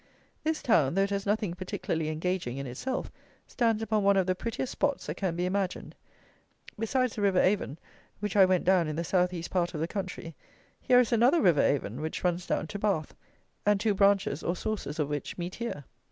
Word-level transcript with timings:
This 0.43 0.63
town, 0.63 0.95
though 0.95 1.03
it 1.03 1.11
has 1.11 1.27
nothing 1.27 1.53
particularly 1.53 2.09
engaging 2.09 2.57
in 2.57 2.65
itself, 2.65 3.11
stands 3.45 3.83
upon 3.83 4.03
one 4.03 4.17
of 4.17 4.25
the 4.25 4.33
prettiest 4.33 4.71
spots 4.71 5.05
that 5.05 5.13
can 5.17 5.35
be 5.35 5.45
imagined. 5.45 5.93
Besides 6.79 7.15
the 7.15 7.21
river 7.21 7.37
Avon, 7.39 7.77
which 8.19 8.35
I 8.35 8.45
went 8.45 8.63
down 8.63 8.87
in 8.87 8.95
the 8.95 9.03
south 9.03 9.31
east 9.31 9.51
part 9.51 9.75
of 9.75 9.79
the 9.79 9.87
country, 9.87 10.33
here 10.81 10.99
is 10.99 11.11
another 11.11 11.39
river 11.39 11.61
Avon, 11.61 12.01
which 12.01 12.23
runs 12.23 12.47
down 12.47 12.65
to 12.65 12.79
Bath, 12.79 13.13
and 13.63 13.79
two 13.79 13.93
branches, 13.93 14.41
or 14.41 14.55
sources, 14.55 14.97
of 14.97 15.07
which 15.07 15.37
meet 15.37 15.53
here. 15.53 15.85